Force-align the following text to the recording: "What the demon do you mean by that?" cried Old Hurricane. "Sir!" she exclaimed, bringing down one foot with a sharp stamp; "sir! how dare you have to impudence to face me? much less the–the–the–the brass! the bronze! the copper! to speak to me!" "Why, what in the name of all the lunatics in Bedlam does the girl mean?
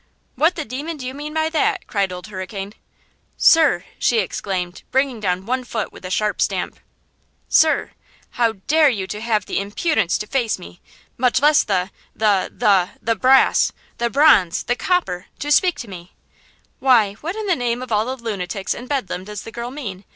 "What 0.33 0.55
the 0.55 0.65
demon 0.65 0.97
do 0.97 1.05
you 1.05 1.13
mean 1.13 1.31
by 1.31 1.49
that?" 1.51 1.85
cried 1.85 2.11
Old 2.11 2.25
Hurricane. 2.25 2.73
"Sir!" 3.37 3.83
she 3.99 4.17
exclaimed, 4.17 4.81
bringing 4.89 5.19
down 5.19 5.45
one 5.45 5.63
foot 5.63 5.91
with 5.91 6.03
a 6.05 6.09
sharp 6.09 6.41
stamp; 6.41 6.79
"sir! 7.47 7.91
how 8.31 8.53
dare 8.65 8.89
you 8.89 9.05
have 9.21 9.45
to 9.45 9.55
impudence 9.55 10.17
to 10.17 10.25
face 10.25 10.57
me? 10.57 10.81
much 11.17 11.39
less 11.39 11.63
the–the–the–the 11.63 13.15
brass! 13.17 13.71
the 13.99 14.09
bronze! 14.09 14.63
the 14.63 14.75
copper! 14.75 15.27
to 15.37 15.51
speak 15.51 15.77
to 15.81 15.87
me!" 15.87 16.13
"Why, 16.79 17.13
what 17.21 17.35
in 17.35 17.45
the 17.45 17.55
name 17.55 17.83
of 17.83 17.91
all 17.91 18.05
the 18.05 18.15
lunatics 18.23 18.73
in 18.73 18.87
Bedlam 18.87 19.25
does 19.25 19.43
the 19.43 19.51
girl 19.51 19.69
mean? 19.69 20.03